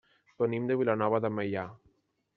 [0.43, 1.67] Venim de Vilanova de Meià.